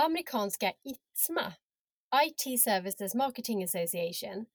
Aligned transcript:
Amerikanska 0.00 0.72
ITSMA, 0.84 1.54
IT 2.24 2.60
Services 2.60 3.14
Marketing 3.14 3.64
Association, 3.64 4.46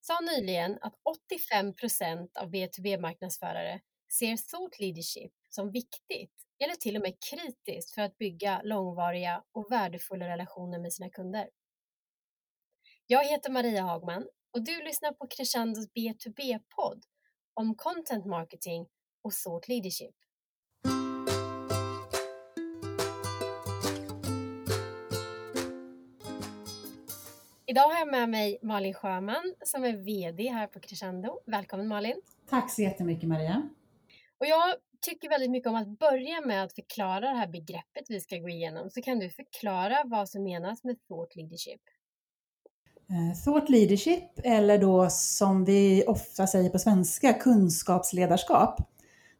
sa 0.00 0.20
nyligen 0.20 0.78
att 0.80 0.94
85 1.30 1.74
procent 1.74 2.36
av 2.36 2.50
B2B-marknadsförare 2.50 3.80
ser 4.18 4.36
thought 4.36 4.80
leadership 4.80 5.32
som 5.48 5.72
viktigt 5.72 6.32
eller 6.64 6.74
till 6.74 6.96
och 6.96 7.02
med 7.02 7.14
kritiskt 7.30 7.94
för 7.94 8.02
att 8.02 8.18
bygga 8.18 8.60
långvariga 8.64 9.44
och 9.52 9.72
värdefulla 9.72 10.28
relationer 10.28 10.78
med 10.78 10.92
sina 10.92 11.10
kunder. 11.10 11.48
Jag 13.06 13.24
heter 13.24 13.50
Maria 13.50 13.82
Hagman 13.82 14.28
och 14.50 14.64
du 14.64 14.82
lyssnar 14.82 15.12
på 15.12 15.26
Crescendos 15.26 15.86
B2B-podd 15.92 17.02
om 17.54 17.74
content 17.74 18.26
marketing 18.26 18.86
och 19.22 19.32
thought 19.32 19.68
leadership. 19.68 20.14
Idag 27.70 27.82
har 27.82 27.98
jag 27.98 28.08
med 28.08 28.28
mig 28.28 28.58
Malin 28.62 28.94
Sjöman 28.94 29.54
som 29.64 29.84
är 29.84 29.92
VD 29.92 30.48
här 30.48 30.66
på 30.66 30.80
Crescendo. 30.80 31.40
Välkommen 31.46 31.88
Malin! 31.88 32.20
Tack 32.50 32.72
så 32.72 32.82
jättemycket 32.82 33.28
Maria! 33.28 33.68
Och 34.38 34.46
jag 34.46 34.74
tycker 35.00 35.28
väldigt 35.28 35.50
mycket 35.50 35.68
om 35.68 35.74
att 35.74 35.98
börja 35.98 36.40
med 36.40 36.64
att 36.64 36.72
förklara 36.72 37.20
det 37.20 37.36
här 37.36 37.46
begreppet 37.46 38.04
vi 38.08 38.20
ska 38.20 38.36
gå 38.36 38.48
igenom. 38.48 38.90
Så 38.90 39.02
kan 39.02 39.18
du 39.18 39.30
förklara 39.30 40.02
vad 40.04 40.28
som 40.28 40.42
menas 40.42 40.84
med 40.84 40.96
thought 41.08 41.36
leadership? 41.36 41.80
Eh, 43.10 43.44
thought 43.44 43.68
leadership, 43.68 44.24
eller 44.44 44.78
då 44.78 45.10
som 45.10 45.64
vi 45.64 46.04
ofta 46.06 46.46
säger 46.46 46.70
på 46.70 46.78
svenska, 46.78 47.32
kunskapsledarskap. 47.32 48.80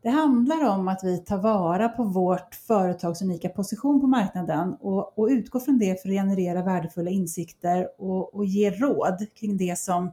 Det 0.03 0.09
handlar 0.09 0.65
om 0.65 0.89
att 0.89 1.05
vi 1.05 1.19
tar 1.19 1.39
vara 1.39 1.89
på 1.89 2.05
vårt 2.05 2.55
företags 2.55 3.23
unika 3.23 3.49
position 3.49 4.01
på 4.01 4.07
marknaden 4.07 4.75
och, 4.81 5.19
och 5.19 5.29
utgår 5.29 5.61
från 5.61 5.79
det 5.79 6.03
för 6.03 6.09
att 6.09 6.15
generera 6.15 6.63
värdefulla 6.63 7.11
insikter 7.11 7.89
och, 7.99 8.35
och 8.35 8.45
ge 8.45 8.71
råd 8.71 9.27
kring 9.35 9.57
det 9.57 9.79
som 9.79 10.13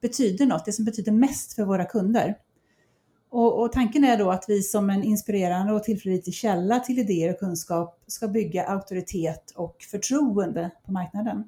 betyder 0.00 0.46
något, 0.46 0.64
det 0.64 0.72
som 0.72 0.84
betyder 0.84 1.12
mest 1.12 1.52
för 1.52 1.64
våra 1.64 1.84
kunder. 1.84 2.36
Och, 3.30 3.62
och, 3.62 3.72
tanken 3.72 4.04
är 4.04 4.18
då 4.18 4.30
att 4.30 4.44
vi 4.48 4.62
som 4.62 4.90
en 4.90 5.02
inspirerande 5.04 5.72
och 5.72 5.84
tillförlitlig 5.84 6.34
källa 6.34 6.80
till 6.80 6.98
idéer 6.98 7.32
och 7.32 7.38
kunskap 7.38 8.02
ska 8.06 8.28
bygga 8.28 8.64
auktoritet 8.64 9.52
och 9.56 9.76
förtroende 9.90 10.70
på 10.86 10.92
marknaden. 10.92 11.44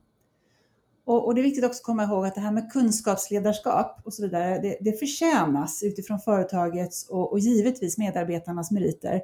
Och, 1.08 1.26
och, 1.26 1.34
det 1.34 1.40
är 1.40 1.42
viktigt 1.42 1.64
också 1.64 1.80
att 1.80 1.84
komma 1.84 2.04
ihåg 2.04 2.26
att 2.26 2.34
det 2.34 2.40
här 2.40 2.52
med 2.52 2.72
kunskapsledarskap 2.72 4.00
och 4.04 4.14
så 4.14 4.22
vidare, 4.22 4.58
det, 4.58 4.78
det 4.80 4.92
förtjänas 4.92 5.82
utifrån 5.82 6.20
företagets 6.20 7.08
och, 7.08 7.32
och 7.32 7.38
givetvis 7.38 7.98
medarbetarnas 7.98 8.70
meriter 8.70 9.22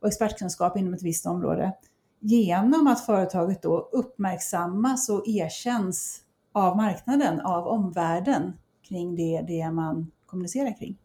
och 0.00 0.08
expertkunskap 0.08 0.76
inom 0.76 0.94
ett 0.94 1.02
visst 1.02 1.26
område 1.26 1.72
genom 2.20 2.86
att 2.86 3.06
företaget 3.06 3.62
då 3.62 3.88
uppmärksammas 3.92 5.08
och 5.08 5.28
erkänns 5.28 6.20
av 6.52 6.76
marknaden, 6.76 7.40
av 7.40 7.66
omvärlden 7.66 8.52
kring 8.88 9.16
det, 9.16 9.44
det 9.48 9.70
man 9.70 10.10
kommunicerar 10.26 10.78
kring. 10.78 10.98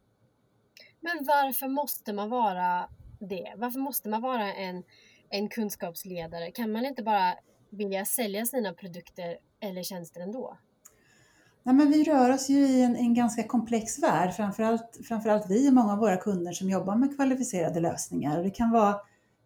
Men 1.00 1.26
varför 1.26 1.68
måste 1.68 2.14
man 2.14 2.30
vara 2.30 2.90
det? 3.20 3.54
Varför 3.58 3.80
måste 3.80 4.10
man 4.10 4.22
vara 4.22 4.54
en, 4.54 4.84
en 5.30 5.50
kunskapsledare? 5.50 6.52
Kan 6.52 6.72
man 6.72 6.86
inte 6.86 7.04
bara 7.04 7.34
vilja 7.70 8.06
sälja 8.06 8.46
sina 8.46 8.74
produkter 8.74 9.38
eller 9.60 9.84
tjänster 9.84 10.22
ändå? 10.22 10.58
Nej, 11.64 11.76
men 11.76 11.92
vi 11.92 12.04
rör 12.04 12.34
oss 12.34 12.50
ju 12.50 12.68
i 12.68 12.82
en, 12.82 12.96
en 12.96 13.14
ganska 13.14 13.44
komplex 13.44 14.00
värld, 14.00 14.34
framförallt, 14.34 15.00
framförallt 15.08 15.46
vi 15.50 15.70
och 15.70 15.74
många 15.74 15.94
av 15.94 16.00
våra 16.00 16.18
kunder 16.18 16.52
som 16.52 16.70
jobbar 16.70 16.96
med 16.96 17.16
kvalificerade 17.16 17.80
lösningar. 17.80 18.44
Det 18.44 18.50
kan 18.50 18.72
vara 18.72 18.96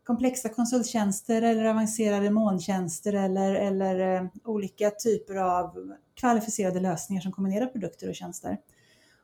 komplexa 0.04 0.50
konsulttjänster 0.50 1.42
eller 1.42 1.66
avancerade 1.66 2.30
molntjänster 2.30 3.14
eller, 3.14 3.56
eller 3.56 4.16
eh, 4.16 4.28
olika 4.44 4.90
typer 4.90 5.36
av 5.36 5.94
kvalificerade 6.16 6.80
lösningar 6.80 7.22
som 7.22 7.32
kombinerar 7.32 7.66
produkter 7.66 8.10
och 8.10 8.16
tjänster. 8.16 8.58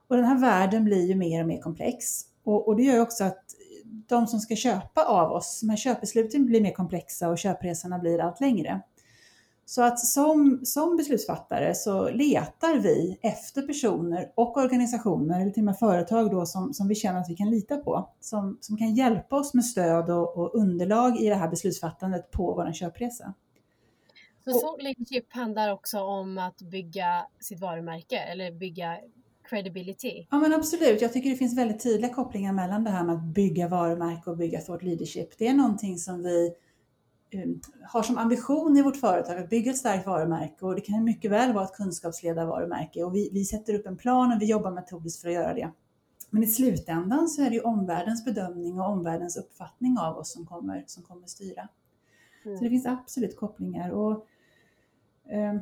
Och 0.08 0.16
den 0.16 0.26
här 0.26 0.40
världen 0.40 0.86
blir 0.86 1.06
ju 1.06 1.16
mer 1.16 1.42
och 1.42 1.48
mer 1.48 1.62
komplex. 1.62 2.22
Och, 2.44 2.68
och 2.68 2.76
det 2.76 2.84
gör 2.84 2.94
ju 2.94 3.02
också 3.02 3.24
att 3.24 3.44
de 4.08 4.28
som 4.28 4.40
ska 4.40 4.56
köpa 4.56 5.04
av 5.04 5.32
oss, 5.32 5.60
de 5.62 5.70
här 5.70 5.78
köpbesluten 5.78 6.46
blir 6.46 6.62
mer 6.62 6.72
komplexa 6.72 7.30
och 7.30 7.38
köpresorna 7.38 8.00
blir 8.00 8.20
allt 8.20 8.42
längre. 8.42 8.82
Så 9.70 9.82
att 9.82 10.00
som, 10.00 10.60
som 10.64 10.98
beslutsfattare 10.98 11.76
så 11.76 12.10
letar 12.10 12.80
vi 12.80 13.20
efter 13.22 13.62
personer 13.62 14.32
och 14.36 14.58
organisationer, 14.58 15.42
eller 15.42 15.52
till 15.52 15.62
och 15.62 15.66
med 15.66 15.80
företag 15.80 16.32
då, 16.32 16.46
som, 16.46 16.74
som 16.74 16.88
vi 16.88 16.96
känner 16.96 17.20
att 17.20 17.30
vi 17.30 17.36
kan 17.36 17.50
lita 17.50 17.78
på, 17.78 18.10
som, 18.20 18.58
som 18.62 18.78
kan 18.78 18.96
hjälpa 18.96 19.36
oss 19.36 19.54
med 19.54 19.66
stöd 19.66 20.10
och, 20.10 20.38
och 20.38 20.56
underlag 20.56 21.20
i 21.20 21.30
det 21.30 21.36
här 21.36 21.50
beslutsfattandet 21.50 22.32
på 22.32 22.54
vår 22.54 22.74
köpresa. 22.74 23.34
Så 24.46 24.78
Leadership 24.78 25.34
handlar 25.34 25.74
också 25.74 26.00
om 26.00 26.38
att 26.38 26.62
bygga 26.62 27.26
sitt 27.40 27.60
varumärke 27.60 28.18
eller 28.18 28.52
bygga 28.52 28.98
credibility? 29.50 30.28
Ja 30.32 30.40
men 30.40 30.54
absolut, 30.54 31.02
jag 31.02 31.14
tycker 31.14 31.30
det 31.30 31.36
finns 31.36 31.58
väldigt 31.58 31.84
tydliga 31.84 32.14
kopplingar 32.14 32.54
mellan 32.54 32.84
det 32.84 32.90
här 32.90 33.04
med 33.04 33.16
att 33.16 33.24
bygga 33.24 33.68
varumärke 33.68 34.30
och 34.30 34.38
bygga 34.38 34.60
thought 34.62 34.84
leadership. 34.84 35.38
Det 35.38 35.48
är 35.48 35.54
någonting 35.54 35.98
som 35.98 36.24
vi 36.24 36.54
har 37.84 38.04
som 38.04 38.18
ambition 38.18 38.78
i 38.78 38.82
vårt 38.82 38.98
företag 38.98 39.38
att 39.38 39.50
bygga 39.50 39.72
ett 39.72 39.78
starkt 39.78 40.06
varumärke 40.06 40.66
och 40.66 40.76
det 40.76 40.82
kan 40.82 41.04
mycket 41.04 41.32
väl 41.32 41.54
vara 41.54 41.66
ett 41.66 41.74
kunskapsledarvarumärke 41.74 43.04
och 43.04 43.16
vi, 43.16 43.30
vi 43.34 43.46
sätter 43.46 43.74
upp 43.74 43.86
en 43.86 43.98
plan 43.98 44.34
och 44.34 44.42
vi 44.42 44.46
jobbar 44.46 44.72
metodiskt 44.72 45.22
för 45.22 45.30
att 45.30 45.36
göra 45.36 45.54
det. 45.54 45.72
Men 46.30 46.44
i 46.44 46.48
slutändan 46.48 47.28
så 47.28 47.42
är 47.42 47.50
det 47.50 47.56
ju 47.56 47.62
omvärldens 47.62 48.26
bedömning 48.26 48.80
och 48.80 48.90
omvärldens 48.90 49.38
uppfattning 49.38 49.98
av 49.98 50.18
oss 50.18 50.34
som 50.34 50.46
kommer, 50.46 50.84
som 50.88 51.04
kommer 51.04 51.28
styra. 51.28 51.68
Mm. 52.46 52.58
Så 52.58 52.64
det 52.64 52.70
finns 52.70 52.86
absolut 52.86 53.38
kopplingar. 53.38 53.90
Och, 53.90 54.28
um, 55.32 55.60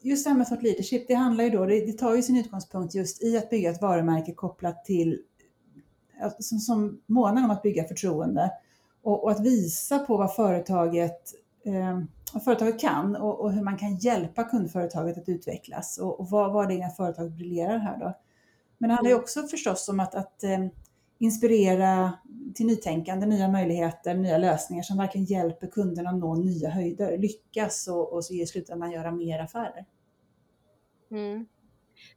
just 0.00 0.24
det 0.24 0.30
här 0.30 0.38
med 0.38 0.46
thought 0.46 0.62
leadership, 0.62 1.08
det 1.08 1.14
handlar 1.14 1.44
ju 1.44 1.50
då, 1.50 1.66
det, 1.66 1.86
det, 1.86 1.92
tar 1.92 2.14
ju 2.14 2.22
sin 2.22 2.36
utgångspunkt 2.36 2.94
just 2.94 3.22
i 3.22 3.38
att 3.38 3.50
bygga 3.50 3.70
ett 3.70 3.82
varumärke 3.82 4.34
kopplat 4.34 4.84
till, 4.84 5.22
som, 6.38 6.58
som 6.58 7.00
månar 7.06 7.44
om 7.44 7.50
att 7.50 7.62
bygga 7.62 7.84
förtroende 7.84 8.50
och, 9.02 9.24
och, 9.24 9.30
att 9.30 9.40
visa 9.40 9.98
på 9.98 10.16
vad 10.16 10.34
företaget, 10.34 11.20
eh, 11.64 12.00
vad 12.32 12.44
företaget 12.44 12.80
kan 12.80 13.16
och, 13.16 13.40
och, 13.40 13.52
hur 13.52 13.62
man 13.62 13.78
kan 13.78 13.96
hjälpa 13.96 14.44
kundföretaget 14.44 15.18
att 15.18 15.28
utvecklas 15.28 15.98
och, 15.98 16.20
och 16.20 16.30
vad, 16.30 16.52
vad 16.52 16.68
det 16.68 16.74
egna 16.74 16.90
företaget 16.90 17.32
briljerar 17.32 17.78
här 17.78 17.98
då. 17.98 18.18
Men 18.78 18.88
det 18.88 18.94
handlar 18.94 19.10
ju 19.10 19.14
mm. 19.14 19.22
också 19.22 19.42
förstås 19.42 19.88
om 19.88 20.00
att, 20.00 20.14
att 20.14 20.44
eh, 20.44 20.66
inspirera 21.18 22.12
till 22.54 22.66
nytänkande, 22.66 23.26
nya 23.26 23.48
möjligheter, 23.48 24.14
nya 24.14 24.38
lösningar 24.38 24.82
som 24.82 24.96
verkligen 24.96 25.24
hjälper 25.24 25.66
kunderna 25.66 26.10
att 26.10 26.16
nå 26.16 26.34
nya 26.34 26.70
höjder, 26.70 27.18
lyckas 27.18 27.88
och, 27.88 28.12
och 28.12 28.24
så 28.24 28.34
i 28.34 28.46
slutändan 28.46 28.90
göra 28.90 29.10
mer 29.10 29.38
affärer. 29.38 29.86
Mm. 31.10 31.46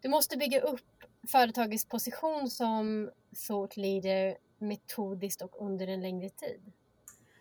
Du 0.02 0.10
måste 0.10 0.38
bygga 0.38 0.62
upp 0.62 0.80
företagets 1.28 1.86
position 1.86 2.50
som 2.50 3.10
thought 3.48 3.78
leader 3.78 4.38
metodiskt 4.68 5.42
och 5.42 5.62
under 5.62 5.88
en 5.88 6.02
längre 6.02 6.30
tid. 6.30 6.62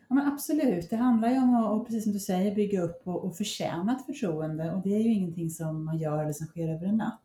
Ja, 0.09 0.15
men 0.15 0.27
absolut, 0.27 0.91
det 0.91 0.97
handlar 0.97 1.31
ju 1.31 1.39
om 1.39 1.55
att, 1.55 1.87
precis 1.87 2.05
som 2.05 2.12
du 2.12 2.19
säger, 2.19 2.55
bygga 2.55 2.83
upp 2.83 3.03
och, 3.05 3.25
och 3.25 3.37
förtjäna 3.37 3.97
ett 3.97 4.07
förtroende 4.07 4.73
och 4.73 4.83
det 4.83 4.95
är 4.95 5.01
ju 5.01 5.12
ingenting 5.12 5.51
som 5.51 5.85
man 5.85 5.99
gör 5.99 6.23
eller 6.23 6.33
som 6.33 6.47
sker 6.47 6.69
över 6.69 6.87
en 6.87 6.97
natt. 6.97 7.21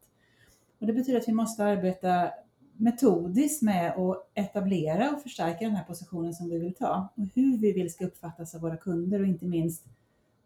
Och 0.79 0.87
det 0.87 0.93
betyder 0.93 1.19
att 1.19 1.27
vi 1.27 1.33
måste 1.33 1.63
arbeta 1.63 2.31
metodiskt 2.77 3.61
med 3.61 3.97
att 3.97 4.29
etablera 4.33 5.11
och 5.11 5.21
förstärka 5.21 5.65
den 5.65 5.75
här 5.75 5.83
positionen 5.83 6.33
som 6.33 6.49
vi 6.49 6.59
vill 6.59 6.73
ta 6.73 7.09
och 7.15 7.25
hur 7.35 7.57
vi 7.57 7.73
vill 7.73 7.93
ska 7.93 8.05
uppfattas 8.05 8.55
av 8.55 8.61
våra 8.61 8.77
kunder 8.77 9.21
och 9.21 9.27
inte 9.27 9.45
minst 9.45 9.85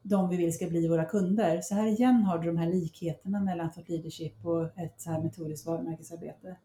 de 0.01 0.29
vi 0.29 0.37
vill 0.37 0.53
ska 0.53 0.67
bli 0.67 0.87
våra 0.87 1.05
kunder. 1.05 1.61
Så 1.61 1.75
här 1.75 1.87
igen 1.87 2.23
har 2.23 2.39
du 2.39 2.47
de 2.47 2.57
här 2.57 2.69
likheterna 2.69 3.39
mellan 3.39 3.71
thought 3.71 3.89
leadership 3.89 4.45
och 4.45 4.77
ett 4.77 5.01
så 5.01 5.11
här 5.11 5.21
metodiskt 5.21 5.67
varumärkesarbete. 5.67 6.55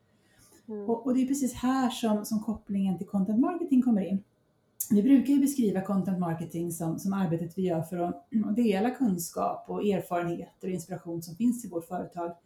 Mm. 0.69 0.91
Och, 0.91 1.07
och, 1.07 1.15
det 1.15 1.23
är 1.23 1.27
precis 1.27 1.55
här 1.55 1.91
som, 1.91 2.25
som 2.25 2.41
kopplingen 2.41 2.99
till 2.99 3.07
content 3.07 3.41
marketing 3.41 3.83
kommer 3.83 4.03
in. 4.03 4.25
Vi 4.91 5.03
brukar 5.03 5.33
ju 5.33 5.41
beskriva 5.41 5.81
content 5.81 6.19
marketing 6.19 6.73
som, 6.73 6.99
som 6.99 7.13
arbetet 7.13 7.59
vi 7.59 7.63
gör 7.63 7.83
för 7.83 7.99
att, 7.99 8.29
att 8.47 8.57
dela 8.57 8.91
kunskap 8.91 9.65
och 9.69 9.87
erfarenheter 9.87 10.69
och 10.69 10.75
inspiration 10.75 11.23
som 11.23 11.37
finns 11.37 11.65
i 11.65 11.69
vårt 11.69 11.89
företag 11.89 12.37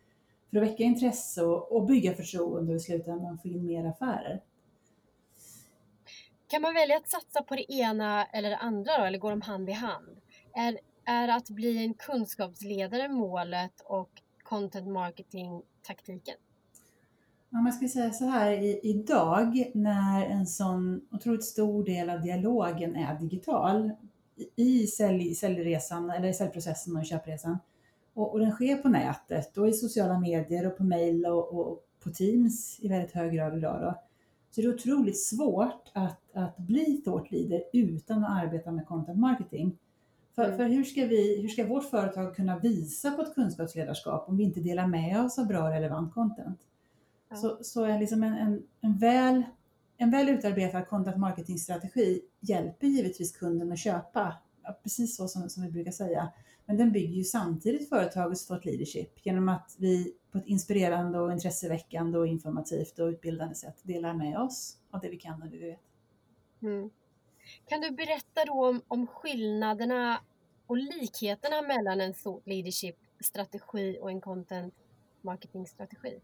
för 0.51 0.57
att 0.57 0.63
väcka 0.63 0.83
intresse 0.83 1.43
och, 1.43 1.77
och 1.77 1.87
bygga 1.87 2.15
förtroende 2.15 2.73
och 2.73 2.77
i 2.77 2.81
slutändan 2.81 3.39
få 3.39 3.49
in 3.49 3.67
mer 3.67 3.85
affärer. 3.85 4.43
Kan 6.47 6.63
man 6.63 6.75
välja 6.75 6.97
att 6.97 7.09
satsa 7.09 7.43
på 7.43 7.55
det 7.57 7.73
ena 7.73 8.25
eller 8.25 8.51
det 8.51 8.57
andra 8.57 8.99
då, 8.99 9.05
eller 9.05 9.19
går 9.19 9.31
de 9.31 9.41
hand 9.41 9.69
i 9.69 9.73
hand? 9.73 10.17
Är, 10.53 10.79
är 11.05 11.29
att 11.29 11.51
bli 11.51 11.85
en 11.85 11.95
kunskapsledare 11.95 13.09
målet 13.09 13.81
och 13.85 14.11
content 14.43 14.89
marketing 14.89 15.63
taktiken? 15.83 16.37
Ja, 17.55 17.61
man 17.61 17.73
ska 17.73 17.89
säga 17.89 18.11
så 18.11 18.25
här, 18.25 18.53
i, 18.53 18.81
idag 18.83 19.71
när 19.75 20.27
en 20.27 20.47
sån 20.47 21.01
otroligt 21.11 21.45
stor 21.45 21.85
del 21.85 22.11
av 22.11 22.23
dialogen 22.23 22.97
är 22.97 23.19
digital 23.19 23.91
i 24.57 24.87
sälj, 24.87 25.35
säljresan 25.35 26.11
eller 26.11 26.33
säljprocessen 26.33 26.97
och 26.97 27.07
köpresan, 27.07 27.59
och, 28.15 28.33
och, 28.33 28.41
den 28.41 28.51
sker 28.51 28.77
på 28.77 28.89
nätet 28.89 29.57
och 29.57 29.69
i 29.69 29.73
sociala 29.73 30.19
medier 30.19 30.67
och 30.67 30.77
på 30.79 30.85
mail 30.85 31.27
och, 31.27 31.55
och 31.55 31.85
på 32.03 32.11
Teams 32.11 32.79
i 32.81 32.89
väldigt 32.89 33.13
hög 33.13 33.33
grad 33.33 33.59
idag. 33.59 33.81
Då. 33.81 33.95
Så 34.51 34.61
det 34.61 34.67
är 34.67 34.75
otroligt 34.75 35.21
svårt 35.21 35.91
att, 35.93 36.21
att 36.35 36.57
bli 36.57 37.03
thought 37.05 37.31
leader 37.31 37.63
utan 37.73 38.25
att 38.25 38.45
arbeta 38.45 38.73
med 38.73 38.87
content 38.87 39.19
marketing. 39.19 39.79
För, 40.35 40.45
Mm. 40.45 40.57
för 40.57 40.65
hur, 40.65 40.85
ska 40.85 41.07
vi, 41.07 41.41
hur 41.41 41.49
ska 41.49 41.67
vårt 41.67 41.91
företag 41.91 42.37
kunna 42.37 42.59
visa 42.59 43.11
på 43.11 43.23
ett 43.23 43.35
kunskapsledarskap 43.35 44.29
om 44.29 44.37
vi 44.37 44.45
inte 44.45 44.61
delar 44.61 44.87
med 44.87 45.25
oss 45.25 45.39
av 45.39 45.47
bra 45.47 45.71
relevant 45.71 46.15
content? 46.15 46.59
Så, 47.37 47.59
så 47.63 47.85
är 47.85 47.99
liksom 47.99 48.23
en, 48.23 48.33
en, 48.33 48.63
en, 48.81 48.99
väl, 48.99 49.43
en 49.97 50.11
väl 50.11 50.29
utarbetad 50.29 50.83
content 50.83 51.17
marketing-strategi 51.17 52.23
hjälper 52.41 52.87
givetvis 52.87 53.33
kunden 53.33 53.73
att 53.73 53.79
köpa, 53.79 54.35
precis 54.83 55.17
så 55.17 55.29
som, 55.29 55.51
som 55.51 55.63
vi 55.63 55.71
brukar 55.71 55.93
säga. 55.93 56.33
Men 56.67 56.77
den 56.77 56.93
bygger 56.93 57.15
ju 57.15 57.25
samtidigt 57.25 57.89
företagets 57.89 58.47
thought 58.47 58.65
leadership 58.65 59.27
genom 59.27 59.49
att 59.49 59.77
vi 59.79 60.15
på 60.33 60.39
ett 60.39 60.47
inspirerande 60.47 61.19
och 61.19 61.33
intresseväckande 61.33 62.19
och 62.19 62.27
informativt 62.27 62.99
och 62.99 63.07
utbildande 63.07 63.55
sätt 63.55 63.77
delar 63.83 64.15
med 64.15 64.39
oss 64.39 64.77
av 64.91 65.01
det 65.01 65.09
vi 65.09 65.17
kan 65.17 65.43
och 65.43 65.49
det 65.49 65.57
vi 65.57 65.71
vet. 65.71 65.81
Mm. 66.63 66.91
Kan 67.67 67.81
du 67.81 67.91
berätta 67.91 68.45
då 68.47 68.69
om, 68.69 68.83
om 68.89 69.07
skillnaderna 69.07 70.21
och 70.67 70.77
likheterna 70.77 71.63
mellan 71.63 72.01
en 72.01 72.15
thought 72.15 72.47
leadership-strategi 72.47 73.99
och 74.01 74.11
en 74.11 74.21
content 74.21 74.75
marketing-strategi? 75.23 76.21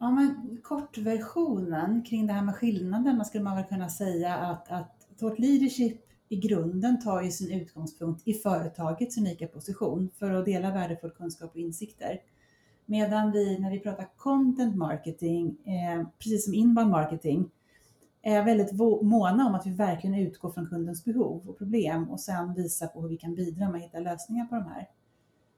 Ja, 0.00 0.10
men 0.10 0.58
kortversionen 0.62 2.02
kring 2.02 2.26
det 2.26 2.32
här 2.32 2.44
med 2.44 2.54
skillnaderna 2.54 3.24
skulle 3.24 3.44
man 3.44 3.56
väl 3.56 3.64
kunna 3.64 3.88
säga 3.88 4.36
att, 4.36 4.70
att 4.70 5.08
thought 5.18 5.38
leadership 5.38 6.08
i 6.28 6.36
grunden 6.36 7.00
tar 7.00 7.22
ju 7.22 7.30
sin 7.30 7.60
utgångspunkt 7.60 8.22
i 8.24 8.34
företagets 8.34 9.18
unika 9.18 9.46
position 9.46 10.10
för 10.18 10.30
att 10.30 10.44
dela 10.44 10.70
värdefull 10.70 11.10
kunskap 11.10 11.50
och 11.50 11.60
insikter. 11.60 12.20
Medan 12.86 13.32
vi 13.32 13.58
när 13.58 13.70
vi 13.70 13.80
pratar 13.80 14.08
content 14.16 14.76
marketing, 14.76 15.56
eh, 15.64 16.06
precis 16.18 16.44
som 16.44 16.54
inbound 16.54 16.90
marketing, 16.90 17.50
är 18.22 18.44
väldigt 18.44 18.72
måna 19.02 19.46
om 19.46 19.54
att 19.54 19.66
vi 19.66 19.70
verkligen 19.70 20.18
utgår 20.18 20.50
från 20.50 20.66
kundens 20.66 21.04
behov 21.04 21.48
och 21.48 21.58
problem 21.58 22.10
och 22.10 22.20
sen 22.20 22.54
visar 22.54 22.86
på 22.86 23.02
hur 23.02 23.08
vi 23.08 23.16
kan 23.16 23.34
bidra 23.34 23.68
med 23.68 23.78
att 23.78 23.84
hitta 23.84 24.00
lösningar 24.00 24.46
på 24.46 24.54
de 24.54 24.64
här. 24.64 24.88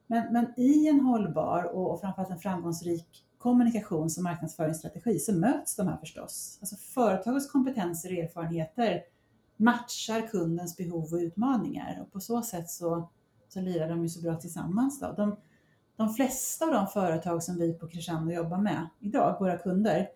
Men, 0.07 0.33
men 0.33 0.61
i 0.61 0.89
en 0.89 1.01
hållbar 1.01 1.65
och, 1.65 1.91
och 1.91 2.01
framförallt 2.01 2.31
en 2.31 2.39
framgångsrik 2.39 3.25
kommunikations 3.43 4.17
och 4.17 4.25
marknadsföringsstrategi 4.25 5.19
så 5.19 5.35
möts 5.35 5.77
de 5.77 5.89
här 5.89 5.97
förstås. 5.97 6.59
Alltså 6.61 6.77
företagets 6.77 7.51
kompetenser 7.51 8.09
och 8.09 8.19
erfarenheter 8.19 9.03
matchar 9.57 10.29
kundens 10.29 10.77
behov 10.77 11.13
och 11.13 11.19
utmaningar 11.19 12.01
och 12.03 12.13
på 12.13 12.21
så 12.21 12.43
sätt 12.43 12.71
så, 12.71 13.09
så 13.49 13.61
lirar 13.61 13.89
de 13.89 14.03
ju 14.03 14.09
så 14.09 14.23
bra 14.23 14.37
tillsammans. 14.37 15.01
Då. 15.01 15.13
De, 15.17 15.37
de 15.97 16.15
flesta 16.15 16.65
av 16.65 16.73
de 16.73 16.87
företag 16.87 17.43
som 17.43 17.59
vi 17.59 17.73
på 17.73 17.89
Crescendo 17.89 18.33
jobbar 18.33 18.59
med 18.59 18.89
idag, 19.01 19.37
våra 19.41 19.59
kunder, 19.59 20.09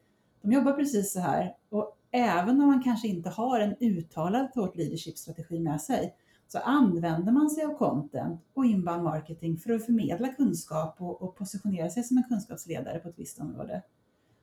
de 0.43 0.53
jobbar 0.53 0.73
precis 0.73 1.13
så 1.13 1.21
här 1.21 1.57
och 1.69 1.99
även 2.11 2.61
om 2.61 2.67
man 2.67 2.83
kanske 2.83 3.09
inte 3.09 3.31
har 3.31 3.61
en 3.61 3.77
uttalad 3.81 4.53
thought 4.53 4.77
leadership-strategi 4.77 5.61
med 5.61 5.81
sig 5.81 6.15
så 6.49 6.59
använder 6.59 7.33
man 7.33 7.51
sig 7.51 7.65
av 7.65 7.79
content 7.79 8.41
och 8.55 8.65
inbound 8.65 9.03
marketing 9.03 9.57
för 9.57 9.73
att 9.73 9.85
förmedla 9.85 10.29
kunskap 10.29 10.97
och, 10.99 11.23
och 11.23 11.37
positionera 11.37 11.91
sig 11.91 12.05
som 12.05 12.17
en 12.17 12.23
kunskapsledare 12.23 12.99
på 12.99 13.09
ett 13.09 13.19
visst 13.19 13.41
område. 13.41 13.83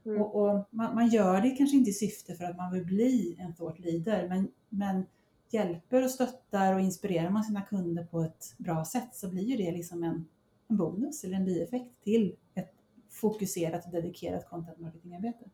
Mm. 0.05 0.21
Och, 0.21 0.35
och 0.35 0.67
man, 0.69 0.95
man, 0.95 1.07
gör 1.07 1.41
det 1.41 1.49
kanske 1.49 1.77
inte 1.77 1.89
i 1.89 1.93
syfte 1.93 2.33
för 2.33 2.43
att 2.43 2.57
man 2.57 2.73
vill 2.73 2.85
bli 2.85 3.35
en 3.39 3.55
thought 3.55 3.79
leader, 3.79 4.29
men, 4.29 4.51
men 4.69 5.05
hjälper 5.49 6.03
och 6.03 6.11
stöttar 6.11 6.73
och 6.73 6.81
inspirerar 6.81 7.29
man 7.29 7.43
sina 7.43 7.61
kunder 7.61 8.03
på 8.03 8.21
ett 8.21 8.55
bra 8.57 8.85
sätt 8.85 9.15
så 9.15 9.29
blir 9.29 9.43
ju 9.43 9.57
det 9.57 9.71
liksom 9.71 10.03
en, 10.03 10.25
en 10.67 10.77
bonus 10.77 11.23
eller 11.23 11.35
en 11.35 11.45
bieffekt 11.45 12.03
till 12.03 12.35
ett 12.53 12.73
fokuserat 13.09 13.85
och 13.85 13.91
dedikerat 13.91 14.49
content 14.49 14.79
marketingarbete. 14.79 15.45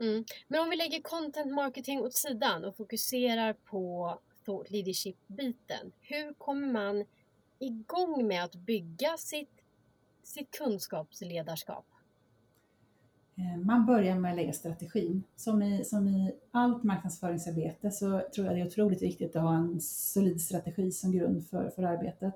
Mm. 0.00 0.24
Men 0.48 0.60
om 0.60 0.70
vi 0.70 0.76
lägger 0.76 1.02
content 1.02 1.52
marketing 1.52 2.00
åt 2.00 2.14
sidan 2.14 2.64
och 2.64 2.76
fokuserar 2.76 3.52
på 3.52 4.14
thought 4.48 4.70
leadership-biten. 4.70 5.92
Hur 6.00 6.34
kommer 6.34 6.72
man 6.72 7.04
igång 7.58 8.26
med 8.26 8.44
att 8.44 8.54
bygga 8.54 9.16
sitt, 9.18 9.60
sitt 10.22 10.50
kunskapsledarskap? 10.50 11.84
Eh, 13.36 13.56
man 13.56 13.86
börjar 13.86 14.18
med 14.18 14.30
att 14.30 14.36
lägga 14.36 14.52
strategin. 14.52 15.22
Som 15.36 15.62
i, 15.62 15.84
som 15.84 16.08
i 16.08 16.32
allt 16.50 16.82
marknadsföringsarbete 16.82 17.90
så 17.90 18.22
tror 18.34 18.46
jag 18.46 18.56
det 18.56 18.60
är 18.60 18.66
otroligt 18.66 19.02
viktigt 19.02 19.36
att 19.36 19.42
ha 19.42 19.54
en 19.54 19.80
solid 19.80 20.40
strategi 20.40 20.92
som 20.92 21.12
grund 21.12 21.46
för, 21.46 21.70
för 21.70 21.82
arbetet. 21.82 22.34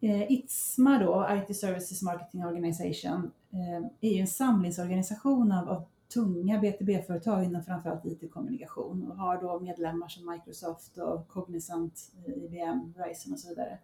Eh, 0.00 0.32
ITSMA 0.32 0.98
då, 0.98 1.28
IT 1.30 1.56
Services 1.56 2.02
Marketing 2.02 2.44
Organization, 2.44 3.30
eh, 3.50 3.86
är 4.00 4.14
ju 4.14 4.20
en 4.20 4.26
samlingsorganisation 4.26 5.52
av, 5.52 5.68
av 5.68 5.84
tunga 6.08 6.60
B2B-företag 6.60 7.44
inom 7.44 7.62
framförallt 7.62 8.04
IT-kommunikation 8.04 9.10
och 9.10 9.16
har 9.16 9.40
då 9.40 9.60
medlemmar 9.60 10.08
som 10.08 10.30
Microsoft 10.30 10.98
och 10.98 11.28
Cognizant, 11.28 12.12
eh, 12.26 12.44
IBM, 12.44 12.92
Verizon 12.96 13.32
och 13.32 13.38
så 13.38 13.48
vidare. 13.48 13.78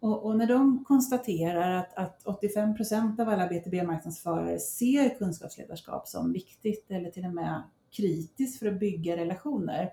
Och, 0.00 0.24
och 0.24 0.36
när 0.36 0.46
de 0.46 0.84
konstaterar 0.84 1.70
att, 1.70 1.94
att 1.94 2.26
85 2.26 2.76
procent 2.76 3.20
av 3.20 3.28
alla 3.28 3.48
B2B-marknadsförare 3.48 4.58
ser 4.58 5.18
kunskapsledarskap 5.18 6.08
som 6.08 6.32
viktigt 6.32 6.90
eller 6.90 7.10
till 7.10 7.24
och 7.24 7.34
med 7.34 7.62
kritiskt 7.90 8.58
för 8.58 8.66
att 8.66 8.80
bygga 8.80 9.16
relationer, 9.16 9.90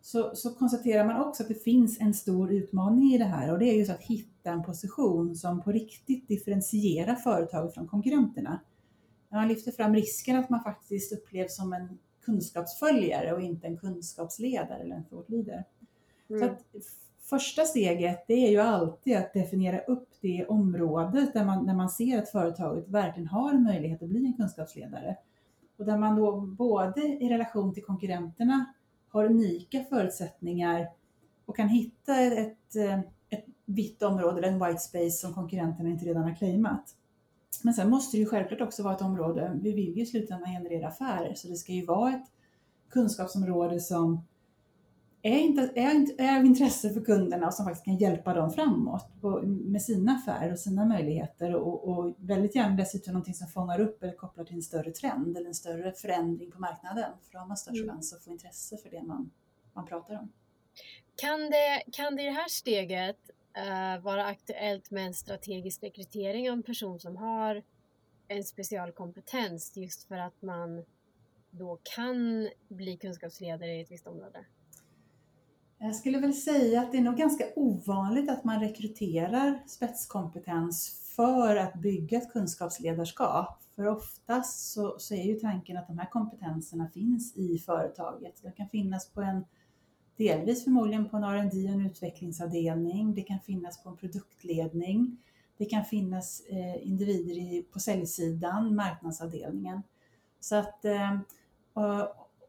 så, 0.00 0.30
så 0.34 0.54
konstaterar 0.54 1.04
man 1.04 1.20
också 1.20 1.42
att 1.42 1.48
det 1.48 1.64
finns 1.64 2.00
en 2.00 2.14
stor 2.14 2.52
utmaning 2.52 3.12
i 3.12 3.18
det 3.18 3.24
här 3.24 3.52
och 3.52 3.58
det 3.58 3.64
är 3.64 3.78
just 3.78 3.90
att 3.90 4.02
hitta 4.02 4.50
en 4.50 4.62
position 4.62 5.36
som 5.36 5.62
på 5.62 5.72
riktigt 5.72 6.28
differentierar 6.28 7.14
företaget 7.14 7.74
från 7.74 7.88
konkurrenterna. 7.88 8.60
Man 9.34 9.48
lyfter 9.48 9.72
fram 9.72 9.94
risken 9.94 10.36
att 10.36 10.50
man 10.50 10.62
faktiskt 10.62 11.12
upplevs 11.12 11.56
som 11.56 11.72
en 11.72 11.98
kunskapsföljare 12.24 13.32
och 13.32 13.40
inte 13.40 13.66
en 13.66 13.76
kunskapsledare 13.76 14.82
eller 14.82 14.96
en 14.96 15.04
thought. 15.04 15.28
Mm. 15.28 16.54
Första 17.20 17.64
steget 17.64 18.24
det 18.26 18.46
är 18.46 18.50
ju 18.50 18.60
alltid 18.60 19.16
att 19.16 19.32
definiera 19.32 19.78
upp 19.78 20.08
det 20.20 20.46
området 20.46 21.32
där 21.32 21.44
man, 21.44 21.66
där 21.66 21.74
man 21.74 21.90
ser 21.90 22.18
att 22.18 22.28
företaget 22.28 22.88
verkligen 22.88 23.28
har 23.28 23.52
möjlighet 23.52 24.02
att 24.02 24.08
bli 24.08 24.26
en 24.26 24.32
kunskapsledare. 24.32 25.16
Och 25.76 25.84
där 25.84 25.98
man 25.98 26.16
då 26.16 26.40
både 26.40 27.00
i 27.00 27.28
relation 27.28 27.74
till 27.74 27.84
konkurrenterna 27.84 28.64
har 29.08 29.24
unika 29.24 29.84
förutsättningar 29.84 30.90
och 31.44 31.56
kan 31.56 31.68
hitta 31.68 32.16
ett, 32.20 32.76
ett 33.28 33.44
vitt 33.64 34.02
område, 34.02 34.38
eller 34.38 34.48
en 34.48 34.66
white 34.66 34.80
space 34.80 35.10
som 35.10 35.34
konkurrenterna 35.34 35.90
inte 35.90 36.04
redan 36.04 36.22
har 36.22 36.34
claimat. 36.34 36.96
Men 37.62 37.74
sen 37.74 37.90
måste 37.90 38.16
det 38.16 38.20
ju 38.20 38.26
självklart 38.26 38.60
också 38.60 38.82
vara 38.82 38.94
ett 38.94 39.02
område, 39.02 39.58
vi 39.62 39.72
vill 39.72 39.96
ju 39.96 40.02
i 40.02 40.06
slutändan 40.06 40.50
generera 40.50 40.88
affärer, 40.88 41.34
så 41.34 41.48
det 41.48 41.56
ska 41.56 41.72
ju 41.72 41.84
vara 41.84 42.10
ett 42.10 42.26
kunskapsområde 42.90 43.80
som 43.80 44.20
är, 45.22 45.38
inte, 45.38 45.72
är, 45.74 46.20
är 46.20 46.38
av 46.38 46.44
intresse 46.44 46.90
för 46.90 47.00
kunderna 47.00 47.46
och 47.46 47.54
som 47.54 47.64
faktiskt 47.64 47.84
kan 47.84 47.96
hjälpa 47.96 48.34
dem 48.34 48.50
framåt 48.50 49.20
på, 49.20 49.40
med 49.42 49.82
sina 49.82 50.12
affärer 50.12 50.52
och 50.52 50.58
sina 50.58 50.84
möjligheter 50.84 51.54
och, 51.54 51.88
och 51.88 52.14
väldigt 52.18 52.54
gärna 52.54 52.76
dessutom 52.76 53.12
någonting 53.12 53.34
som 53.34 53.48
fångar 53.48 53.80
upp 53.80 54.02
eller 54.02 54.12
kopplar 54.12 54.44
till 54.44 54.56
en 54.56 54.62
större 54.62 54.90
trend 54.90 55.36
eller 55.36 55.48
en 55.48 55.54
större 55.54 55.92
förändring 55.92 56.50
på 56.50 56.60
marknaden. 56.60 57.12
För 57.22 57.32
då 57.32 57.38
har 57.38 57.46
man 57.46 57.56
störst 57.56 57.86
chans 57.86 58.14
att 58.14 58.24
få 58.24 58.30
intresse 58.30 58.76
för 58.76 58.90
det 58.90 59.02
man, 59.02 59.30
man 59.72 59.86
pratar 59.86 60.14
om. 60.14 60.32
Kan 61.16 61.40
det, 61.40 61.82
kan 61.92 62.16
det 62.16 62.22
i 62.22 62.26
det 62.26 62.32
här 62.32 62.48
steget 62.48 63.18
uh, 63.58 64.02
vara 64.02 64.24
aktuellt 64.24 64.90
med 64.90 65.06
en 65.06 65.14
strategisk 65.14 65.82
rekrytering 65.82 66.50
av 66.50 66.56
en 66.56 66.62
person 66.62 67.00
som 67.00 67.16
har 67.16 67.62
en 68.28 68.44
specialkompetens 68.44 69.76
just 69.76 70.04
för 70.04 70.16
att 70.16 70.42
man 70.42 70.84
då 71.50 71.78
kan 71.96 72.48
bli 72.68 72.96
kunskapsledare 72.96 73.72
i 73.74 73.80
ett 73.80 73.90
visst 73.90 74.06
område? 74.06 74.44
Jag 75.78 75.94
skulle 75.94 76.18
väl 76.18 76.34
säga 76.34 76.80
att 76.80 76.92
det 76.92 76.98
är 76.98 77.02
nog 77.02 77.16
ganska 77.16 77.44
ovanligt 77.56 78.30
att 78.30 78.44
man 78.44 78.60
rekryterar 78.60 79.62
spetskompetens 79.66 81.04
för 81.16 81.56
att 81.56 81.74
bygga 81.74 82.18
ett 82.18 82.32
kunskapsledarskap. 82.32 83.62
För 83.76 83.88
oftast 83.88 84.72
så, 84.72 84.98
så, 84.98 85.14
är 85.14 85.24
ju 85.24 85.34
tanken 85.34 85.76
att 85.76 85.86
de 85.86 85.98
här 85.98 86.10
kompetenserna 86.10 86.88
finns 86.88 87.36
i 87.36 87.58
företaget. 87.58 88.42
Det 88.42 88.50
kan 88.50 88.68
finnas 88.68 89.10
på 89.10 89.20
en, 89.20 89.44
delvis 90.16 90.64
förmodligen 90.64 91.08
på 91.08 91.16
en 91.16 91.24
R&D 91.24 91.64
och 91.64 91.74
en 91.74 91.86
utvecklingsavdelning. 91.86 93.14
Det 93.14 93.22
kan 93.22 93.40
finnas 93.40 93.82
på 93.82 93.88
en 93.88 93.96
produktledning. 93.96 95.16
Det 95.56 95.64
kan 95.64 95.84
finnas 95.84 96.42
eh, 96.48 96.86
individer 96.86 97.38
i, 97.38 97.66
på 97.72 97.80
säljsidan, 97.80 98.74
marknadsavdelningen. 98.74 99.82
Så 100.40 100.56
att 100.56 100.84
eh, 100.84 101.18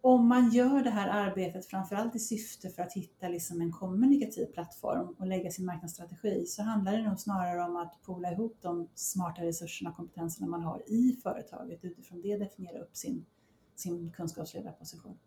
om 0.01 0.27
man 0.27 0.51
gör 0.51 0.83
det 0.83 0.89
här 0.89 1.07
arbetet 1.07 1.65
framförallt 1.65 2.15
i 2.15 2.19
syfte 2.19 2.69
för 2.69 2.83
att 2.83 2.93
hitta 2.93 3.27
liksom 3.27 3.61
en 3.61 3.71
kommunikativ 3.71 4.45
plattform 4.45 5.15
och 5.19 5.27
lägga 5.27 5.51
sin 5.51 5.65
marknadsstrategi 5.65 6.45
så 6.45 6.63
handlar 6.63 6.91
det 6.91 7.03
nog 7.03 7.19
snarare 7.19 7.63
om 7.63 7.75
att 7.75 8.01
poola 8.05 8.31
ihop 8.31 8.57
de 8.61 8.87
smarta 8.95 9.41
resurserna 9.41 9.89
och 9.89 9.95
kompetenserna 9.95 10.47
man 10.47 10.61
har 10.61 10.81
i 10.87 11.19
företaget 11.23 11.85
utifrån 11.85 12.21
det 12.21 12.37
definiera 12.37 12.79
upp 12.79 12.95
sin, 12.95 13.25
sin 13.75 14.11
kunskapsledarposition. 14.11 15.17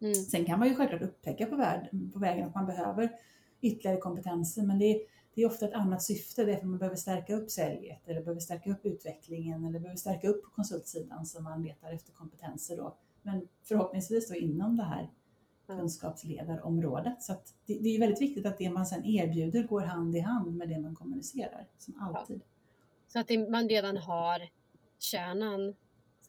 Mm. 0.00 0.14
Sen 0.14 0.44
kan 0.44 0.58
man 0.58 0.68
ju 0.68 0.74
självklart 0.74 1.02
upptäcka 1.02 1.46
på, 1.46 1.56
värld, 1.56 1.88
på 2.12 2.18
vägen 2.18 2.48
att 2.48 2.54
man 2.54 2.66
behöver 2.66 3.12
ytterligare 3.60 4.00
kompetenser 4.00 4.62
men 4.62 4.78
det 4.78 4.84
är, 4.84 5.00
det 5.34 5.42
är 5.42 5.46
ofta 5.46 5.68
ett 5.68 5.74
annat 5.74 6.02
syfte, 6.02 6.44
det 6.44 6.52
är 6.52 6.54
för 6.54 6.62
att 6.62 6.68
man 6.68 6.78
behöver 6.78 6.96
stärka 6.96 7.36
upp 7.36 7.50
säljet 7.50 8.08
eller 8.08 8.20
behöver 8.20 8.40
stärka 8.40 8.70
upp 8.70 8.86
utvecklingen 8.86 9.64
eller 9.64 9.78
behöver 9.78 9.98
stärka 9.98 10.28
upp 10.28 10.44
på 10.44 10.50
konsultsidan 10.50 11.26
så 11.26 11.42
man 11.42 11.62
letar 11.62 11.92
efter 11.92 12.12
kompetenser 12.12 12.76
då 12.76 12.96
men 13.22 13.48
förhoppningsvis 13.62 14.28
då 14.28 14.34
inom 14.34 14.76
det 14.76 14.84
här 14.84 15.10
kunskapsledarområdet. 15.66 17.22
Så 17.22 17.32
det, 17.66 17.78
det, 17.78 17.88
är 17.88 18.00
väldigt 18.00 18.20
viktigt 18.22 18.46
att 18.46 18.58
det 18.58 18.70
man 18.70 18.86
sen 18.86 19.04
erbjuder 19.04 19.62
går 19.62 19.80
hand 19.80 20.16
i 20.16 20.20
hand 20.20 20.56
med 20.56 20.68
det 20.68 20.78
man 20.78 20.94
kommunicerar, 20.94 21.66
som 21.78 21.94
alltid. 22.00 22.40
Ja. 22.40 22.46
Så 23.08 23.18
att 23.18 23.28
det, 23.28 23.50
man 23.50 23.68
redan 23.68 23.96
har 23.96 24.48
kärnan 24.98 25.74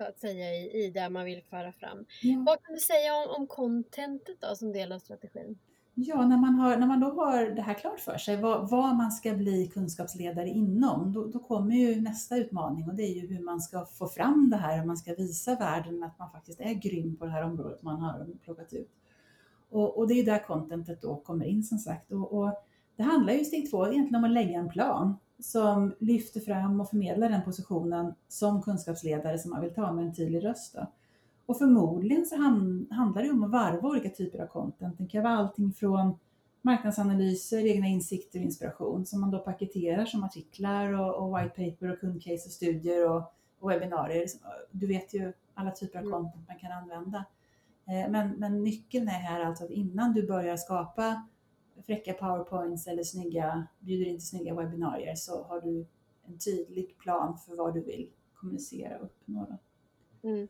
så 0.01 0.08
att 0.08 0.20
säga 0.20 0.55
i, 0.55 0.86
i 0.86 0.91
det 0.91 1.10
man 1.10 1.25
vill 1.25 1.43
föra 1.50 1.72
fram. 1.72 2.05
Ja. 2.22 2.43
Vad 2.46 2.63
kan 2.63 2.74
du 2.74 2.79
säga 2.79 3.15
om, 3.15 3.41
om 3.41 3.48
contentet 3.48 4.41
då 4.41 4.55
som 4.55 4.72
del 4.74 4.91
av 4.91 5.00
strategin? 5.00 5.58
Ja, 5.93 6.27
när 6.27 6.38
man, 6.38 6.55
har, 6.55 6.77
när 6.77 6.88
man 6.88 7.00
då 7.00 7.10
har 7.10 7.46
det 7.46 7.62
här 7.62 7.74
klart 7.74 8.00
för 8.00 8.17
sig, 8.17 8.38
vad, 8.38 8.70
vad 8.70 8.96
man 8.96 9.12
ska 9.12 9.34
bli 9.34 9.67
kunskapsledare 9.67 10.50
inom, 10.50 11.13
då, 11.13 11.25
då, 11.25 11.39
kommer 11.39 11.75
ju 11.75 12.01
nästa 12.01 12.38
utmaning 12.38 12.89
och 12.89 12.96
det 12.96 13.03
är 13.03 13.22
ju 13.22 13.27
hur 13.27 13.43
man 13.43 13.62
ska 13.62 13.86
få 13.86 14.08
fram 14.08 14.50
det 14.50 14.58
här, 14.58 14.77
hur 14.77 14.86
man 14.86 14.98
ska 14.98 15.13
visa 15.13 15.55
världen 15.55 16.03
att 16.03 16.20
man 16.20 16.31
faktiskt 16.31 16.60
är 16.60 16.74
grym 16.74 17.15
på 17.15 17.25
det 17.25 17.31
här 17.31 17.43
området 17.43 17.81
man 17.81 18.01
har 18.01 18.27
plockat 18.43 18.74
ut. 18.74 18.89
Och, 19.70 19.98
och 19.98 20.08
det 20.08 20.13
är 20.13 20.25
där 20.25 20.43
contentet 20.43 21.01
då 21.01 21.15
kommer 21.15 21.46
in 21.46 21.63
som 21.63 21.77
sagt. 21.77 22.12
Och, 22.12 22.34
och 22.34 22.63
det 22.96 23.03
handlar 23.03 23.34
ju 23.34 23.46
steg 23.46 23.72
två 23.72 23.88
egentligen 23.88 24.15
om 24.15 24.24
att 24.24 24.31
lägga 24.31 24.60
en 24.60 24.70
plan 24.70 25.15
som 25.41 25.93
lyfter 26.00 26.39
fram 26.39 26.81
och 26.81 26.89
förmedlar 26.89 27.29
den 27.29 27.41
positionen 27.41 28.13
som 28.27 28.62
kunskapsledare 28.62 29.39
som 29.39 29.51
man 29.51 29.62
vill 29.62 29.74
ta 29.74 29.91
med 29.91 30.05
en 30.05 30.15
tydlig 30.15 30.45
röst. 30.45 30.74
Då. 30.74 30.88
Och 31.45 31.57
förmodligen 31.57 32.25
så 32.25 32.36
handlar 32.36 33.24
det 33.24 33.29
om 33.29 33.43
att 33.43 33.51
varva 33.51 33.89
olika 33.89 34.10
typer 34.10 34.39
av 34.39 34.48
content. 34.48 34.98
Det 34.98 35.07
kan 35.07 35.24
vara 35.24 35.38
allting 35.38 35.74
från 35.74 36.15
marknadsanalyser, 36.62 37.65
egna 37.65 37.88
insikter 37.88 38.39
och 38.39 38.45
inspiration 38.45 39.05
som 39.05 39.21
man 39.21 39.31
då 39.31 39.39
paketerar 39.39 40.05
som 40.05 40.24
artiklar 40.24 40.93
och, 40.93 41.15
och 41.15 41.39
white 41.39 41.50
paper 41.50 41.91
och 41.91 42.00
kundcase 42.00 42.45
och 42.45 42.51
studier 42.51 43.10
och, 43.10 43.33
och 43.60 43.69
webbinarier. 43.69 44.25
Du 44.71 44.88
vet 44.88 45.13
ju 45.13 45.33
alla 45.53 45.71
typer 45.71 46.00
av 46.00 46.05
mm. 46.05 46.13
content 46.13 46.48
man 46.48 46.60
kan 46.60 46.71
använda. 46.71 47.25
Eh, 47.88 48.12
men, 48.12 48.29
men 48.29 48.63
nyckeln 48.63 49.07
är 49.07 49.12
här 49.12 49.45
alltså 49.45 49.63
att 49.63 49.69
innan 49.69 50.13
du 50.13 50.27
börjar 50.27 50.57
skapa 50.57 51.27
fräcka 51.85 52.13
powerpoints 52.13 52.88
eller 52.88 53.03
snygga, 53.03 53.67
bjuder 53.79 54.05
in 54.05 54.17
till 54.17 54.27
snygga 54.27 54.55
webbinarier 54.55 55.15
så 55.15 55.43
har 55.43 55.61
du 55.61 55.85
en 56.27 56.38
tydlig 56.38 56.97
plan 56.97 57.38
för 57.38 57.55
vad 57.55 57.73
du 57.73 57.81
vill 57.81 58.09
kommunicera 58.33 58.97
och 58.97 59.05
uppnå. 59.05 59.57
Mm. 60.23 60.47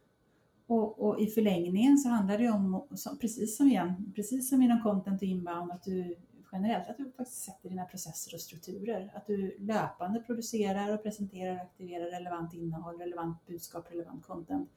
Och, 0.68 1.00
och, 1.08 1.20
i 1.20 1.28
förlängningen 1.28 1.98
så 1.98 2.10
handlar 2.10 2.38
det 2.38 2.50
om, 2.50 2.88
precis 3.22 3.58
som 3.58 3.68
igen, 3.68 4.14
precis 4.16 4.50
som 4.50 4.62
inom 4.62 4.82
content 4.82 5.22
och 5.22 5.28
inbound, 5.28 5.72
att 5.72 5.84
du 5.84 6.16
generellt 6.52 6.90
att 6.90 6.98
du 6.98 7.12
faktiskt 7.12 7.44
sätter 7.44 7.70
dina 7.70 7.86
processer 7.86 8.34
och 8.34 8.42
strukturer. 8.42 9.12
Att 9.16 9.28
du 9.28 9.56
löpande 9.60 10.20
producerar 10.20 10.94
och 10.94 11.04
presenterar 11.04 11.56
och 11.56 11.62
aktiverar 11.62 12.06
relevant 12.06 12.54
innehåll, 12.54 12.98
relevant 12.98 13.46
budskap, 13.48 13.92
relevant 13.92 14.26
content. 14.26 14.70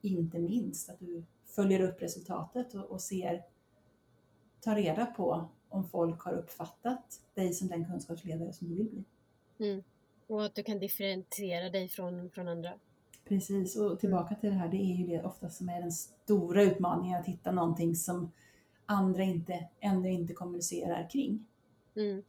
Inte 0.00 0.38
minst 0.38 0.90
att 0.90 0.98
du 0.98 1.24
följer 1.46 1.80
upp 1.80 2.02
resultatet 2.02 2.74
och, 2.74 2.84
och 2.84 3.00
ser, 3.00 3.42
tar 4.60 4.74
reda 4.74 5.06
på 5.06 5.48
om 5.70 5.88
folk 5.88 6.20
har 6.20 6.32
uppfattat 6.32 7.20
dig 7.34 7.52
som 7.52 7.68
den 7.68 7.84
kunskapsledare 7.84 8.52
som 8.52 8.68
du 8.68 8.74
vill 8.74 8.88
bli. 8.88 9.04
Mm. 9.68 9.82
Och 10.26 10.44
att 10.44 10.54
du 10.54 10.62
kan 10.62 10.78
differentiera 10.78 11.70
dig 11.70 11.88
från, 11.88 12.30
från 12.30 12.48
andra. 12.48 12.72
Precis, 13.24 13.76
och 13.76 14.00
tillbaka 14.00 14.34
till 14.34 14.50
det 14.50 14.56
här, 14.56 14.68
det 14.68 14.76
är 14.76 14.94
ju 14.96 15.06
det 15.06 15.22
ofta 15.22 15.50
som 15.50 15.68
är 15.68 15.80
den 15.80 15.92
stora 15.92 16.62
utmaningen, 16.62 17.20
att 17.20 17.26
hitta 17.26 17.52
någonting 17.52 17.96
som 17.96 18.32
andra 18.86 19.22
inte, 19.22 19.68
ännu 19.80 20.10
inte 20.10 20.32
kommunicerar 20.32 21.10
kring. 21.10 21.46
Mm. 21.96 22.22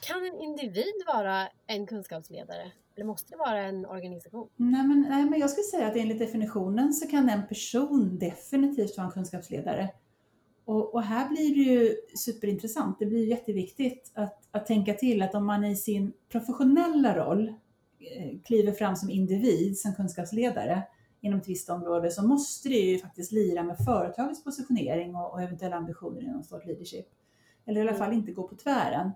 Kan 0.00 0.24
en 0.26 0.40
individ 0.40 1.04
vara 1.06 1.48
en 1.66 1.86
kunskapsledare? 1.86 2.72
Eller 2.94 3.06
måste 3.06 3.30
det 3.30 3.36
vara 3.36 3.60
en 3.60 3.86
organisation? 3.86 4.48
Nej 4.56 4.86
men, 4.86 5.06
nej, 5.08 5.24
men 5.24 5.40
jag 5.40 5.50
skulle 5.50 5.64
säga 5.64 5.86
att 5.86 5.96
enligt 5.96 6.18
definitionen 6.18 6.92
så 6.92 7.08
kan 7.08 7.28
en 7.28 7.46
person 7.46 8.18
definitivt 8.18 8.96
vara 8.96 9.06
en 9.06 9.12
kunskapsledare. 9.12 9.90
Och, 10.66 10.94
och, 10.94 11.02
här 11.02 11.28
blir 11.28 11.54
det 11.54 11.72
ju 11.72 11.96
superintressant. 12.14 12.98
Det 12.98 13.06
blir 13.06 13.26
jätteviktigt 13.26 14.12
att, 14.14 14.48
att 14.50 14.66
tänka 14.66 14.94
till 14.94 15.22
att 15.22 15.34
om 15.34 15.46
man 15.46 15.64
i 15.64 15.76
sin 15.76 16.12
professionella 16.28 17.16
roll 17.16 17.52
Eh, 17.98 18.40
kliver 18.44 18.72
fram 18.72 18.96
som 18.96 19.10
individ, 19.10 19.78
som 19.78 19.94
kunskapsledare 19.94 20.82
inom 21.20 21.38
ett 21.38 21.48
visst 21.48 21.70
område 21.70 22.10
så 22.10 22.26
måste 22.26 22.68
det 22.68 22.74
ju 22.74 22.98
faktiskt 22.98 23.32
lira 23.32 23.62
med 23.62 23.78
företagets 23.78 24.44
positionering 24.44 25.16
och, 25.16 25.32
och 25.32 25.42
eventuella 25.42 25.76
ambitioner 25.76 26.22
inom 26.22 26.44
stort 26.44 26.66
leadership. 26.66 27.06
Eller 27.66 27.78
i 27.78 27.82
alla 27.82 27.90
mm. 27.90 28.04
fall 28.04 28.12
inte 28.12 28.32
gå 28.32 28.48
på 28.48 28.56
tvären. 28.56 29.10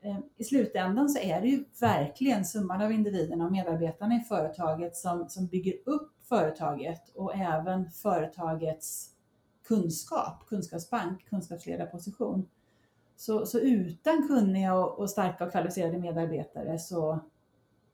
Eh, 0.00 0.18
I 0.36 0.44
slutändan 0.44 1.08
så 1.08 1.18
är 1.18 1.40
det 1.40 1.48
ju 1.48 1.64
verkligen 1.80 2.44
summan 2.44 2.82
av 2.82 2.92
individerna 2.92 3.44
och 3.44 3.52
medarbetarna 3.52 4.16
i 4.16 4.20
företaget 4.20 4.96
som, 4.96 5.28
som 5.28 5.46
bygger 5.46 5.74
upp 5.84 6.12
företaget 6.28 7.08
och 7.14 7.36
även 7.36 7.90
företagets 7.90 9.09
kunskap, 9.70 10.46
kunskapsbank, 10.46 11.28
kunskapsledarposition. 11.28 12.48
Så, 13.16 13.46
så 13.46 13.58
utan 13.60 14.28
kunniga 14.28 14.74
och, 14.74 14.98
och 14.98 15.10
starka 15.10 15.44
och 15.44 15.50
kvalificerade 15.50 15.98
medarbetare 15.98 16.78
så, 16.78 17.20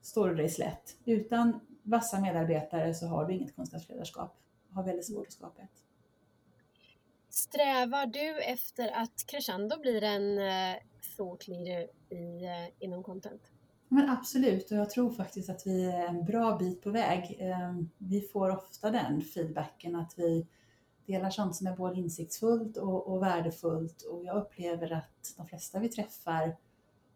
står 0.03 0.29
du 0.29 0.35
dig 0.35 0.49
slätt. 0.49 0.97
Utan 1.05 1.61
vassa 1.83 2.21
medarbetare 2.21 2.95
så 2.95 3.07
har 3.07 3.25
du 3.25 3.35
inget 3.35 3.57
kunskapsledarskap. 3.57 4.37
Har 4.71 4.83
väldigt 4.83 5.07
svårt 5.07 5.27
att 5.27 5.33
skapa 5.33 5.63
ett. 5.63 5.83
Strävar 7.29 8.07
du 8.07 8.43
efter 8.43 8.91
att 9.03 9.27
Crescendo 9.27 9.81
blir 9.81 10.03
en 10.03 10.39
thought 11.17 11.49
leader 11.49 11.89
i, 12.11 12.45
uh, 12.45 12.69
inom 12.79 13.03
content? 13.03 13.43
Men 13.89 14.11
absolut, 14.11 14.71
och 14.71 14.77
jag 14.77 14.91
tror 14.91 15.11
faktiskt 15.11 15.51
att 15.51 15.67
vi 15.67 15.91
är 15.91 16.07
en 16.07 16.25
bra 16.25 16.57
bit 16.57 16.83
på 16.83 16.91
väg. 16.91 17.39
Um, 17.41 17.91
vi 17.99 18.21
får 18.21 18.51
ofta 18.51 18.91
den 18.91 19.21
feedbacken 19.21 19.97
att 19.97 20.15
vi 20.17 20.47
delar 21.07 21.31
sånt 21.31 21.57
som 21.57 21.67
är 21.67 21.77
både 21.77 22.01
insiktsfullt 22.01 22.77
och, 22.77 23.13
och 23.13 23.23
värdefullt 23.23 24.03
och 24.03 24.25
jag 24.25 24.37
upplever 24.37 24.93
att 24.93 25.35
de 25.37 25.47
flesta 25.47 25.79
vi 25.79 25.89
träffar 25.89 26.57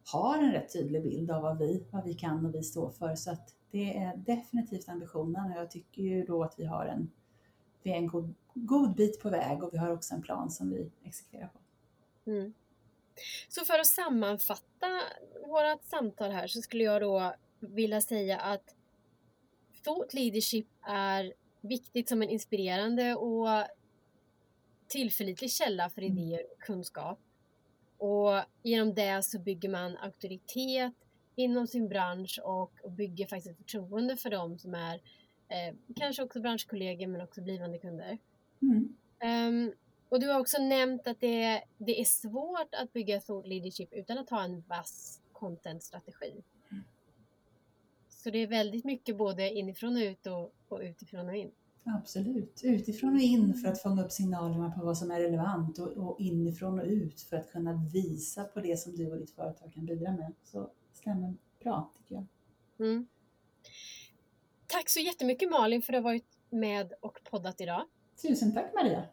har 0.05 0.39
en 0.39 0.53
rätt 0.53 0.73
tydlig 0.73 1.03
bild 1.03 1.31
av 1.31 1.43
vad 1.43 1.59
vi, 1.59 1.85
vad 1.91 2.05
vi 2.05 2.15
kan 2.15 2.47
och 2.47 2.55
vi 2.55 2.63
står 2.63 2.91
för. 2.91 3.15
Så 3.15 3.31
att 3.31 3.55
det 3.71 3.97
är 3.97 4.17
definitivt 4.17 4.89
ambitionen 4.89 5.53
och 5.53 5.59
jag 5.59 5.71
tycker 5.71 6.03
ju 6.03 6.25
då 6.25 6.43
att 6.45 6.55
vi 6.59 6.65
har 6.65 6.87
en, 6.87 7.11
vi 7.83 7.91
är 7.91 7.97
en 7.97 8.07
god, 8.07 8.35
god 8.55 8.95
bit 8.95 9.21
på 9.21 9.31
väg 9.31 9.63
och 9.63 9.75
vi 9.75 9.79
har 9.79 9.91
också 9.91 10.15
en 10.15 10.23
plan 10.23 10.51
som 10.51 10.71
vi 10.71 10.91
exekverar 11.05 11.47
på. 11.49 11.59
Mm. 12.31 12.55
Så 13.49 13.65
för 13.65 13.79
att 13.79 13.87
sammanfatta 13.87 15.01
vårt 15.47 15.85
samtal 15.85 16.31
här 16.31 16.47
så 16.47 16.63
skulle 16.63 16.85
jag 16.85 17.03
då 17.03 17.35
vilja 17.61 18.01
säga 18.01 18.39
att 18.39 18.75
thought 19.85 20.15
leadership 20.15 20.67
är 20.83 21.33
viktigt 21.61 22.09
som 22.09 22.23
en 22.23 22.29
inspirerande 22.29 23.15
och 23.15 23.49
tillförlitlig 24.91 25.51
källa 25.51 25.91
för 25.91 26.03
mm. 26.03 26.19
idéer 26.19 26.47
och 26.53 26.61
kunskap. 26.61 27.19
Och 27.99 28.41
genom 28.63 28.95
det 28.95 29.23
så 29.23 29.39
bygger 29.39 29.69
man 29.69 29.97
auktoritet 29.97 30.93
inom 31.35 31.67
sin 31.67 31.89
bransch 31.89 32.41
och, 32.45 32.73
och 32.83 32.93
bygger 32.93 33.27
faktiskt 33.27 33.57
förtroende 33.57 34.17
för 34.17 34.31
dem 34.31 34.59
som 34.59 34.75
är 34.75 34.95
eh, 35.49 35.75
kanske 35.97 36.23
också 36.23 36.41
branschkollegor 36.41 37.07
men 37.07 37.21
också 37.21 37.41
blivande 37.41 37.79
kunder. 37.79 38.19
Mm. 38.63 38.97
Um, 39.25 39.73
och 40.09 40.21
du 40.21 40.29
har 40.29 40.41
också 40.41 40.63
nämnt 40.63 41.07
att 41.07 41.21
det, 41.21 41.63
det 41.79 42.01
är 42.01 42.05
svårt 42.05 42.75
att 42.75 42.93
bygga 42.93 43.21
thought 43.21 43.49
leadership 43.49 43.93
utan 43.93 44.19
att 44.19 44.31
ha 44.31 44.45
en 44.45 44.61
vass 44.61 45.21
content-strategi. 45.33 46.43
Mm. 46.71 46.85
Så 48.09 48.31
det 48.31 48.39
är 48.39 48.47
väldigt 48.47 48.85
mycket 48.85 49.17
både 49.17 49.51
inifrån 49.51 49.97
och 49.97 50.03
ut 50.03 50.27
och, 50.27 50.55
och 50.69 50.81
utifrån 50.81 51.29
och 51.29 51.37
in. 51.37 51.51
Absolut, 51.85 52.61
utifrån 52.65 53.15
och 53.15 53.21
in 53.21 53.55
för 53.55 53.69
att 53.69 53.83
fånga 53.83 54.05
upp 54.05 54.13
signalerna 54.13 54.71
på 54.71 54.85
vad 54.85 54.99
som 54.99 55.11
är 55.11 55.21
relevant 55.21 55.79
och, 55.79 55.89
och 55.89 56.21
inifrån 56.21 56.81
och 56.81 56.87
ut 56.87 57.21
för 57.21 57.37
att 57.37 57.53
kunna 57.53 57.89
visa 57.93 58.45
på 58.45 58.61
det 58.61 58.79
som 58.79 58.97
du 58.97 59.11
och 59.13 59.19
ditt 59.19 59.31
företag 59.31 59.73
kan 59.73 59.87
bidra 59.87 60.13
med. 60.13 60.35
Så 60.45 60.71
stämmer 60.93 61.35
bra 61.63 61.93
tycker 61.99 62.15
jag. 62.15 62.27
Mm. 62.89 63.07
Tack 64.67 64.89
så 64.89 65.01
jättemycket 65.01 65.51
Malin 65.51 65.83
för 65.83 65.93
att 65.93 65.95
du 65.95 65.99
har 65.99 66.13
varit 66.13 66.39
med 66.51 66.93
och 67.01 67.19
poddat 67.25 67.61
idag. 67.61 67.85
Tusen 68.23 68.55
tack 68.55 68.75
Maria. 68.75 69.05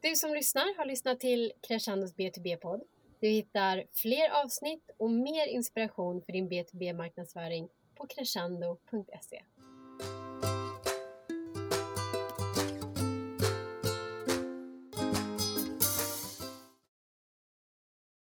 Du 0.00 0.14
som 0.14 0.34
lyssnar 0.34 0.78
har 0.78 0.86
lyssnat 0.86 1.20
till 1.20 1.52
Crescendos 1.60 2.14
B2B-podd. 2.14 2.80
Du 3.20 3.28
hittar 3.28 3.84
fler 3.92 4.42
avsnitt 4.44 4.90
och 4.96 5.10
mer 5.10 5.46
inspiration 5.46 6.22
för 6.22 6.32
din 6.32 6.50
B2B-marknadsföring 6.50 7.68
på 7.94 8.06
crescendo.se. 8.06 9.42